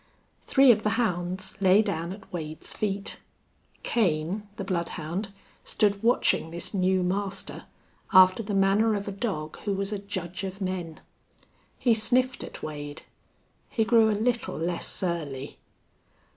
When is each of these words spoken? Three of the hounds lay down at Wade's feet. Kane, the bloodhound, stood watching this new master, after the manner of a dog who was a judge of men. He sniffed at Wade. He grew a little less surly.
Three 0.41 0.71
of 0.71 0.81
the 0.81 0.97
hounds 0.97 1.53
lay 1.61 1.83
down 1.83 2.11
at 2.11 2.33
Wade's 2.33 2.73
feet. 2.73 3.19
Kane, 3.83 4.47
the 4.55 4.63
bloodhound, 4.63 5.27
stood 5.63 6.01
watching 6.01 6.49
this 6.49 6.73
new 6.73 7.03
master, 7.03 7.65
after 8.11 8.41
the 8.41 8.55
manner 8.55 8.95
of 8.95 9.07
a 9.07 9.11
dog 9.11 9.59
who 9.59 9.75
was 9.75 9.91
a 9.93 9.99
judge 9.99 10.43
of 10.43 10.59
men. 10.59 11.01
He 11.77 11.93
sniffed 11.93 12.43
at 12.43 12.63
Wade. 12.63 13.03
He 13.69 13.83
grew 13.85 14.09
a 14.09 14.17
little 14.19 14.57
less 14.57 14.87
surly. 14.87 15.59